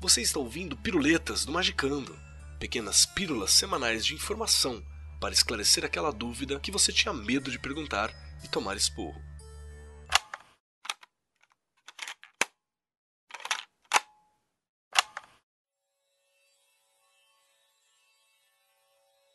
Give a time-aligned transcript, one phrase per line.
[0.00, 2.16] Você está ouvindo Piruletas do Magicando,
[2.60, 4.80] pequenas pílulas semanais de informação
[5.20, 8.14] para esclarecer aquela dúvida que você tinha medo de perguntar
[8.44, 9.20] e tomar esporro.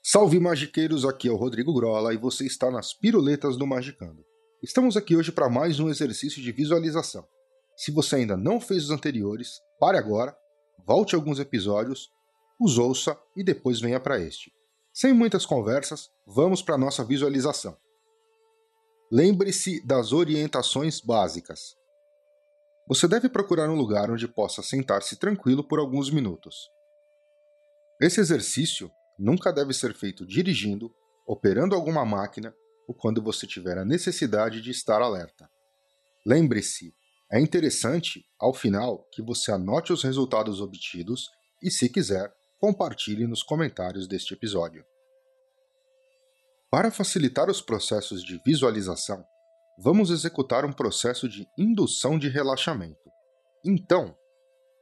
[0.02, 4.23] Salve magiqueiros, aqui é o Rodrigo Grola e você está nas Piruletas do Magicando.
[4.61, 7.27] Estamos aqui hoje para mais um exercício de visualização.
[7.75, 10.34] Se você ainda não fez os anteriores, pare agora,
[10.86, 12.12] volte alguns episódios,
[12.59, 14.54] os ouça e depois venha para este.
[14.94, 17.77] Sem muitas conversas, vamos para nossa visualização.
[19.12, 21.76] Lembre-se das orientações básicas.
[22.88, 26.70] Você deve procurar um lugar onde possa sentar-se tranquilo por alguns minutos.
[28.02, 30.94] Esse exercício nunca deve ser feito dirigindo,
[31.26, 32.54] operando alguma máquina
[32.88, 35.49] ou quando você tiver a necessidade de estar alerta.
[36.26, 36.94] Lembre-se,
[37.33, 41.31] é interessante, ao final, que você anote os resultados obtidos
[41.63, 44.85] e, se quiser, compartilhe nos comentários deste episódio.
[46.70, 49.25] Para facilitar os processos de visualização,
[49.79, 53.09] vamos executar um processo de indução de relaxamento.
[53.65, 54.15] Então,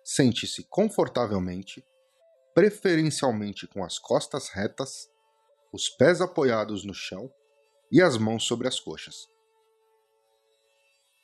[0.03, 1.85] sente-se confortavelmente,
[2.53, 5.09] preferencialmente com as costas retas,
[5.71, 7.31] os pés apoiados no chão
[7.89, 9.30] e as mãos sobre as coxas.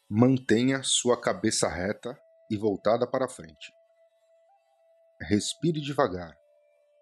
[0.09, 2.17] Mantenha sua cabeça reta
[2.49, 3.71] e voltada para frente.
[5.21, 6.37] Respire devagar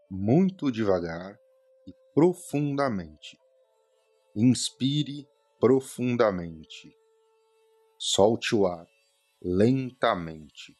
[0.09, 1.37] muito devagar
[1.87, 3.37] e profundamente.
[4.35, 5.27] Inspire
[5.59, 6.95] profundamente.
[7.97, 8.87] Solte o ar
[9.41, 10.77] lentamente.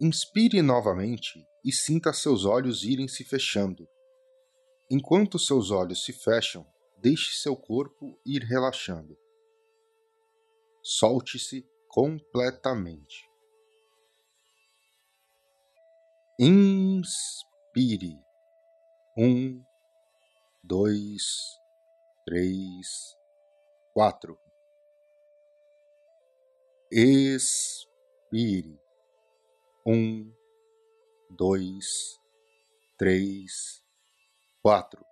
[0.00, 3.86] Inspire novamente e sinta seus olhos irem se fechando.
[4.90, 6.66] Enquanto seus olhos se fecham,
[7.02, 9.18] deixe seu corpo ir relaxando.
[10.84, 13.28] Solte-se completamente.
[16.38, 18.16] Inspire.
[19.18, 19.60] Um,
[20.62, 21.22] dois,
[22.24, 22.86] três,
[23.92, 24.38] quatro.
[26.90, 28.78] Expire.
[29.84, 30.32] Um,
[31.30, 31.84] dois,
[32.96, 33.84] três,
[34.62, 35.11] quatro.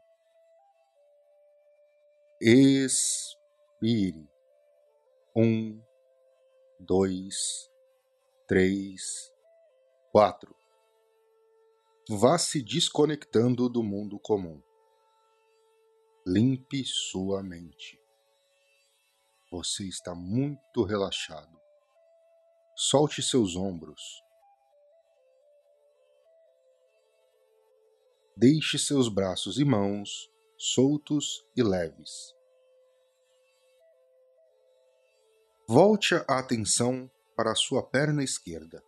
[2.41, 4.27] Expire.
[5.35, 5.79] Um,
[6.79, 7.69] dois,
[8.47, 9.31] três,
[10.11, 10.53] quatro
[12.09, 14.61] vá se desconectando do mundo comum.
[16.25, 17.99] Limpe sua mente.
[19.51, 21.59] Você está muito relaxado.
[22.75, 24.01] Solte seus ombros.
[28.35, 30.30] Deixe seus braços e mãos
[30.63, 32.35] soltos e leves.
[35.67, 38.83] Volte a atenção para a sua perna esquerda.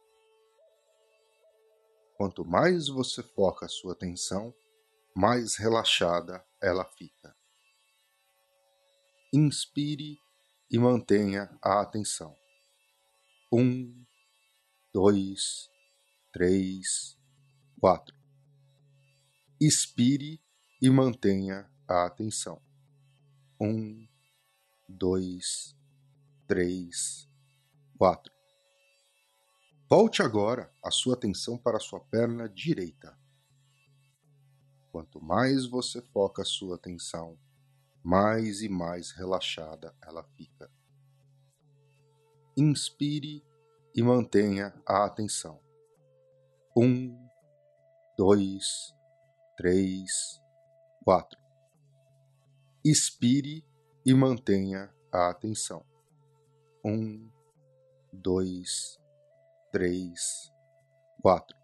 [2.16, 4.54] Quanto mais você foca a sua atenção,
[5.16, 7.36] mais relaxada ela fica.
[9.34, 10.20] Inspire
[10.70, 12.36] e mantenha a atenção.
[13.52, 14.06] Um,
[14.94, 15.68] dois,
[16.32, 17.18] três,
[17.80, 18.16] quatro.
[19.60, 20.43] Expire
[20.84, 22.62] e mantenha a atenção.
[23.58, 24.06] Um,
[24.86, 25.74] dois,
[26.46, 27.26] três,
[27.98, 28.34] quatro.
[29.90, 33.18] Volte agora a sua atenção para a sua perna direita.
[34.92, 37.40] Quanto mais você foca a sua atenção,
[38.04, 40.70] mais e mais relaxada ela fica.
[42.58, 43.42] Inspire
[43.96, 45.62] e mantenha a atenção.
[46.76, 47.18] Um,
[48.18, 48.94] dois,
[49.56, 50.43] três,
[51.04, 51.38] quatro.
[52.84, 53.66] Expire
[54.06, 55.86] e mantenha a atenção.
[56.84, 57.30] Um,
[58.12, 58.98] dois,
[59.72, 60.52] três,
[61.22, 61.58] quatro.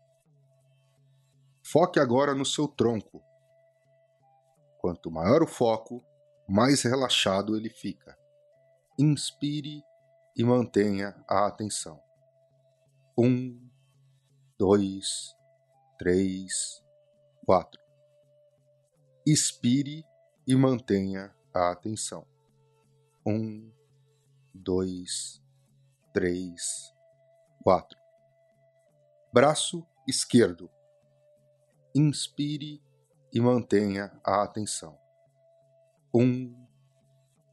[1.63, 3.23] Foque agora no seu tronco.
[4.79, 6.03] Quanto maior o foco,
[6.47, 8.17] mais relaxado ele fica.
[8.97, 9.81] Inspire
[10.35, 12.01] e mantenha a atenção.
[13.17, 13.69] Um,
[14.57, 15.35] dois,
[15.97, 16.83] três,
[17.45, 17.78] quatro.
[19.27, 20.05] Expire
[20.47, 22.25] e mantenha a atenção.
[23.25, 23.71] Um,
[24.53, 25.43] dois,
[26.13, 26.93] três,
[27.61, 27.99] quatro.
[29.31, 30.69] Braço esquerdo.
[31.93, 32.81] Inspire
[33.31, 34.97] e mantenha a atenção.
[36.13, 36.55] Um,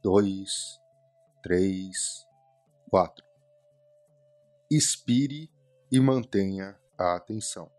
[0.01, 0.79] dois,
[1.43, 2.25] três,
[2.89, 3.25] quatro.
[4.71, 5.51] Expire
[5.91, 7.69] e mantenha a atenção.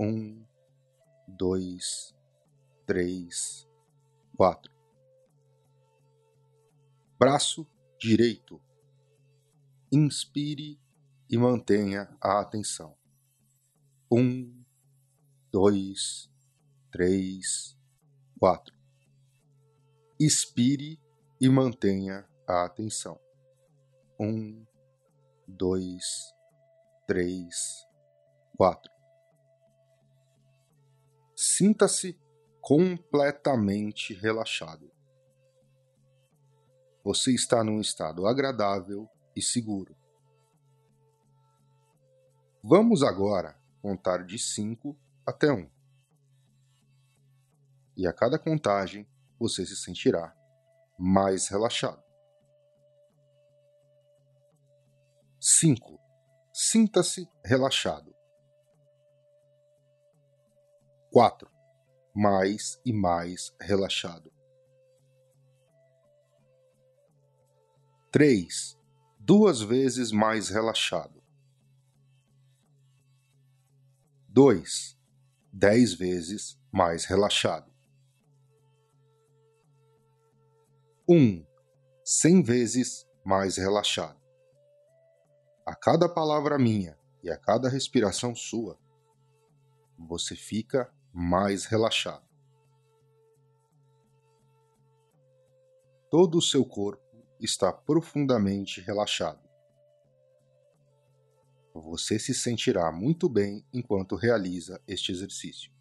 [0.00, 0.44] Um,
[1.28, 2.15] dois, três,
[4.36, 4.72] quatro.
[7.18, 7.66] Braço
[7.98, 8.60] direito.
[9.90, 10.78] Inspire
[11.28, 12.96] e mantenha a atenção.
[14.10, 14.62] Um,
[15.50, 16.30] dois,
[16.92, 17.76] três,
[18.38, 18.76] quatro.
[20.20, 21.00] Expire
[21.40, 23.18] e mantenha a atenção.
[24.20, 24.64] Um,
[25.46, 26.32] dois,
[27.06, 27.86] três,
[28.56, 28.92] quatro.
[31.34, 32.18] Sinta-se
[32.66, 34.90] completamente relaxado.
[37.04, 39.96] Você está num estado agradável e seguro.
[42.64, 45.58] Vamos agora contar de 5 até 1.
[45.60, 45.70] Um.
[47.96, 49.08] E a cada contagem
[49.38, 50.36] você se sentirá
[50.98, 52.02] mais relaxado.
[55.38, 56.00] 5.
[56.52, 58.12] Sinta-se relaxado.
[61.12, 61.55] 4.
[62.18, 64.32] Mais e mais relaxado.
[68.10, 68.78] 3.
[69.20, 71.22] Duas vezes mais relaxado.
[74.28, 74.98] 2.
[75.52, 77.70] Dez vezes mais relaxado.
[81.06, 81.14] 1.
[81.14, 81.46] Um,
[82.02, 84.18] cem vezes mais relaxado.
[85.66, 88.78] A cada palavra minha e a cada respiração sua,
[89.98, 92.22] você fica mais relaxado.
[96.10, 97.02] Todo o seu corpo
[97.40, 99.40] está profundamente relaxado.
[101.72, 105.72] Você se sentirá muito bem enquanto realiza este exercício.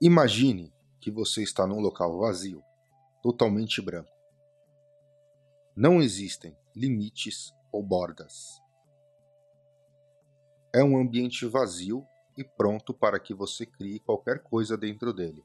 [0.00, 2.64] Imagine que você está num local vazio,
[3.22, 4.10] totalmente branco.
[5.76, 8.61] Não existem limites ou bordas.
[10.74, 15.44] É um ambiente vazio e pronto para que você crie qualquer coisa dentro dele.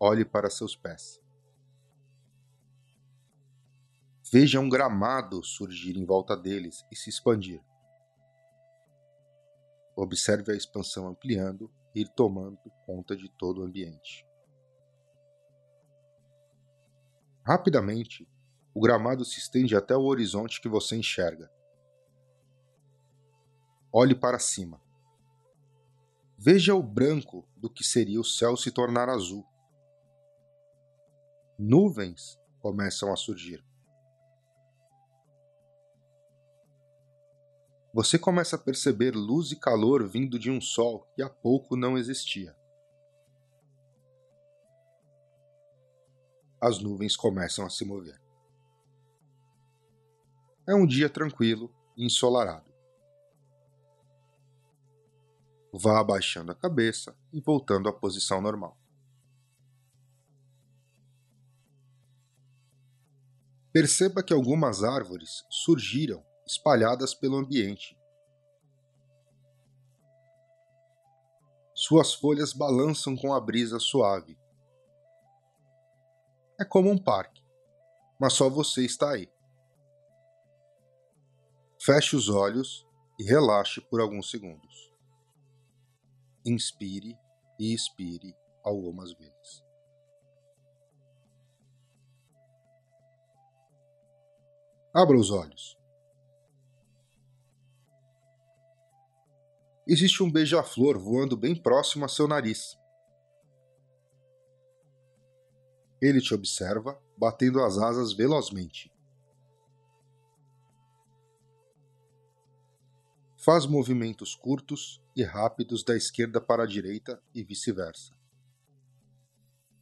[0.00, 1.20] Olhe para seus pés.
[4.32, 7.62] Veja um gramado surgir em volta deles e se expandir.
[9.94, 14.26] Observe a expansão ampliando e ir tomando conta de todo o ambiente.
[17.46, 18.26] Rapidamente,
[18.74, 21.53] o gramado se estende até o horizonte que você enxerga.
[23.96, 24.82] Olhe para cima.
[26.36, 29.46] Veja o branco do que seria o céu se tornar azul
[31.58, 33.64] nuvens começam a surgir.
[37.92, 41.96] Você começa a perceber luz e calor vindo de um sol que há pouco não
[41.96, 42.56] existia.
[46.60, 48.20] As nuvens começam a se mover.
[50.66, 52.73] É um dia tranquilo e ensolarado.
[55.76, 58.78] Vá abaixando a cabeça e voltando à posição normal.
[63.72, 67.98] Perceba que algumas árvores surgiram espalhadas pelo ambiente.
[71.74, 74.38] Suas folhas balançam com a brisa suave.
[76.56, 77.42] É como um parque,
[78.20, 79.28] mas só você está aí.
[81.84, 82.86] Feche os olhos
[83.18, 84.93] e relaxe por alguns segundos.
[86.44, 87.18] Inspire
[87.58, 89.64] e expire algumas vezes.
[94.94, 95.76] Abra os olhos.
[99.86, 102.78] Existe um beija-flor voando bem próximo a seu nariz.
[106.00, 108.93] Ele te observa, batendo as asas velozmente.
[113.44, 118.14] Faz movimentos curtos e rápidos da esquerda para a direita e vice-versa.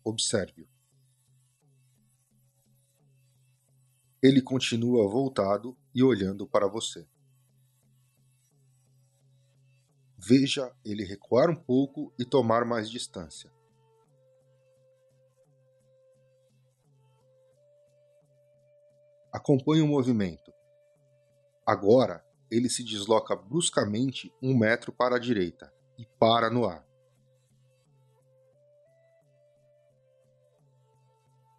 [0.03, 0.73] Observe-o.
[4.23, 7.05] ele continua voltado e olhando para você.
[10.17, 13.53] Veja ele recuar um pouco e tomar mais distância.
[19.33, 20.53] Acompanhe o movimento.
[21.67, 26.87] Agora ele se desloca bruscamente um metro para a direita e para no ar.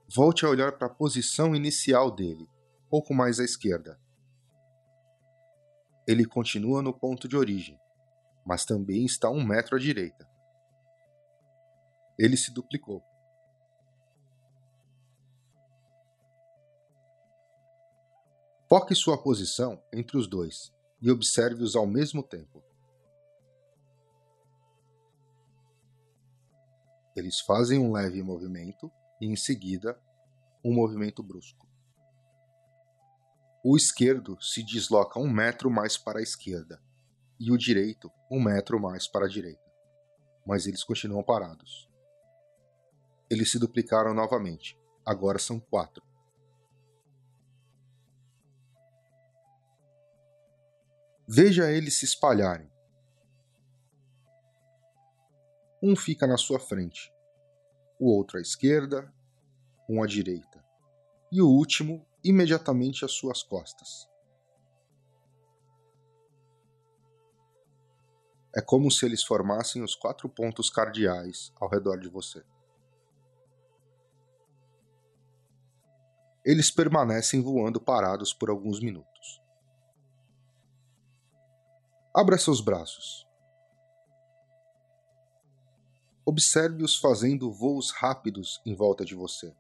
[0.08, 2.48] Volte a olhar para a posição inicial dele,
[2.92, 4.00] pouco mais à esquerda.
[6.08, 7.80] Ele continua no ponto de origem,
[8.46, 10.30] mas também está um metro à direita.
[12.20, 13.04] Ele se duplicou.
[18.70, 20.72] Foque sua posição entre os dois
[21.04, 22.64] e observe-os ao mesmo tempo.
[27.14, 30.00] Eles fazem um leve movimento e, em seguida,
[30.64, 31.68] um movimento brusco.
[33.62, 36.82] O esquerdo se desloca um metro mais para a esquerda
[37.38, 39.70] e o direito um metro mais para a direita,
[40.46, 41.90] mas eles continuam parados.
[43.30, 46.13] Eles se duplicaram novamente, agora são quatro.
[51.28, 52.70] Veja eles se espalharem.
[55.82, 57.14] Um fica na sua frente,
[58.00, 59.14] o outro à esquerda,
[59.90, 60.64] um à direita,
[61.32, 64.10] e o último imediatamente às suas costas.
[68.56, 72.46] É como se eles formassem os quatro pontos cardeais ao redor de você.
[76.46, 79.43] Eles permanecem voando parados por alguns minutos.
[82.16, 83.28] Abra seus braços.
[86.24, 89.52] Observe-os fazendo voos rápidos em volta de você.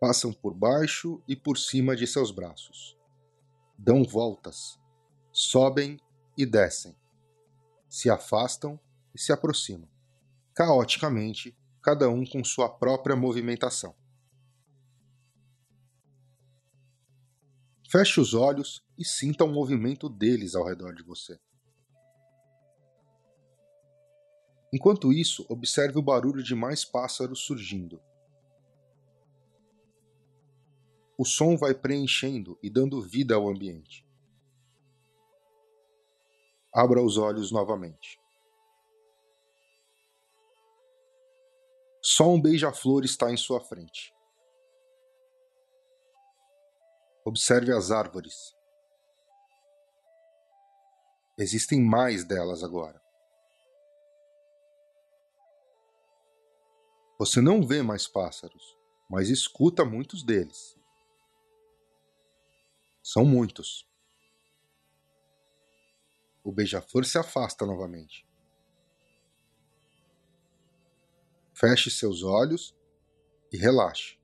[0.00, 2.98] Passam por baixo e por cima de seus braços.
[3.78, 4.76] Dão voltas,
[5.30, 6.00] sobem
[6.36, 6.96] e descem,
[7.88, 8.76] se afastam
[9.14, 9.88] e se aproximam,
[10.52, 14.01] caoticamente, cada um com sua própria movimentação.
[17.92, 21.38] Feche os olhos e sinta o movimento deles ao redor de você.
[24.72, 28.00] Enquanto isso, observe o barulho de mais pássaros surgindo.
[31.18, 34.08] O som vai preenchendo e dando vida ao ambiente.
[36.72, 38.18] Abra os olhos novamente.
[42.00, 44.14] Só um beija-flor está em sua frente.
[47.24, 48.52] Observe as árvores.
[51.38, 53.00] Existem mais delas agora.
[57.18, 58.76] Você não vê mais pássaros,
[59.08, 60.76] mas escuta muitos deles.
[63.00, 63.88] São muitos.
[66.42, 68.26] O beija-flor se afasta novamente.
[71.54, 72.74] Feche seus olhos
[73.52, 74.21] e relaxe.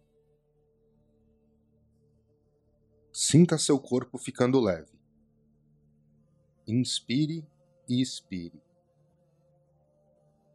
[3.20, 4.96] Sinta seu corpo ficando leve.
[6.68, 7.44] Inspire
[7.88, 8.62] e expire.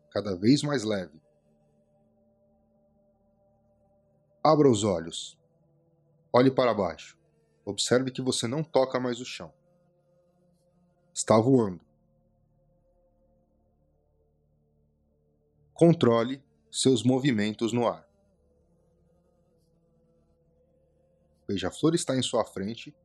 [0.09, 1.21] Cada vez mais leve.
[4.41, 5.37] Abra os olhos.
[6.31, 7.19] Olhe para baixo.
[7.65, 9.53] Observe que você não toca mais o chão.
[11.13, 11.81] Está voando.
[15.73, 16.41] Controle
[16.71, 18.07] seus movimentos no ar.
[21.47, 22.95] Beija-flor está em sua frente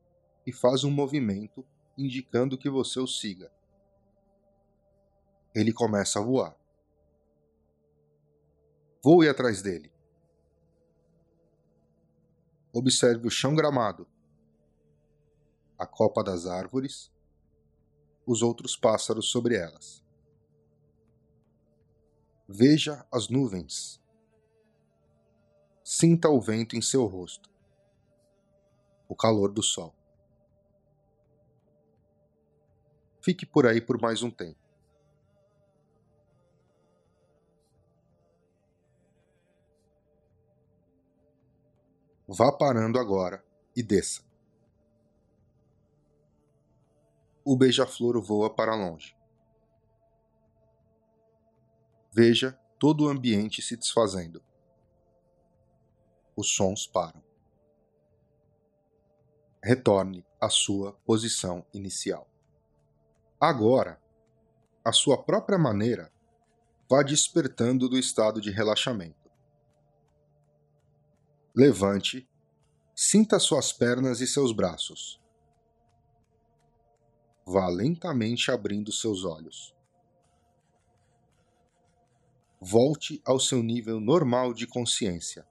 [0.45, 1.65] e faz um movimento
[1.97, 3.51] indicando que você o siga.
[5.53, 6.55] Ele começa a voar.
[9.03, 9.91] Voe atrás dele.
[12.71, 14.07] Observe o chão gramado,
[15.77, 17.11] a copa das árvores,
[18.25, 20.03] os outros pássaros sobre elas.
[22.47, 24.01] Veja as nuvens.
[25.83, 27.49] Sinta o vento em seu rosto
[29.09, 29.93] o calor do sol.
[33.19, 34.59] Fique por aí por mais um tempo.
[42.27, 43.43] Vá parando agora
[43.75, 44.23] e desça.
[47.43, 49.17] O beija-flor voa para longe.
[52.11, 54.43] Veja todo o ambiente se desfazendo.
[56.35, 57.28] Os sons param
[59.61, 62.27] retorne à sua posição inicial.
[63.39, 64.01] Agora,
[64.83, 66.11] a sua própria maneira,
[66.89, 69.29] vá despertando do estado de relaxamento.
[71.55, 72.27] Levante,
[72.95, 75.21] sinta suas pernas e seus braços.
[77.45, 79.75] Vá lentamente abrindo seus olhos.
[82.61, 85.47] Volte ao seu nível normal de consciência,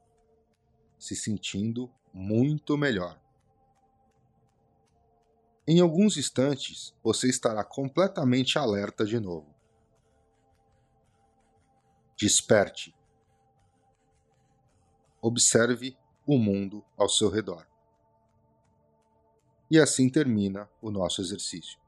[0.98, 3.20] se sentindo muito melhor.
[5.70, 9.54] Em alguns instantes, você estará completamente alerta de novo.
[12.16, 12.96] Desperte.
[15.20, 15.94] Observe
[16.26, 17.66] o mundo ao seu redor.
[19.70, 21.78] E assim termina o nosso exercício.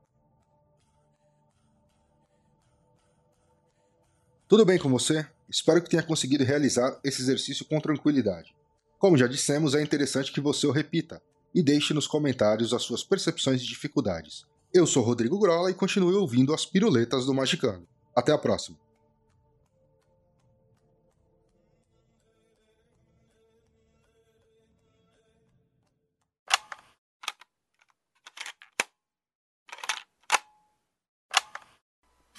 [4.46, 5.26] Tudo bem com você?
[5.49, 8.54] Espero que tenha conseguido realizar esse exercício com tranquilidade.
[8.99, 11.22] Como já dissemos, é interessante que você o repita
[11.54, 14.45] e deixe nos comentários as suas percepções e dificuldades.
[14.73, 17.88] Eu sou Rodrigo Grola e continue ouvindo as piruletas do Magicando.
[18.14, 18.78] Até a próxima!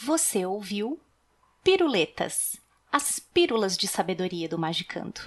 [0.04, 1.00] Você ouviu
[1.64, 2.56] Piruletas,
[2.92, 5.22] as pílulas de sabedoria do Magicando.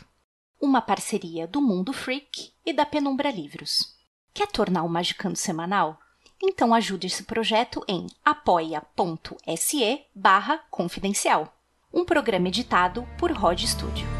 [0.61, 3.94] Uma parceria do Mundo Freak e da Penumbra Livros.
[4.32, 5.99] Quer tornar o Magicando semanal?
[6.42, 11.54] Então ajude esse projeto em apoia.se barra confidencial.
[11.92, 14.13] Um programa editado por Rod Studio.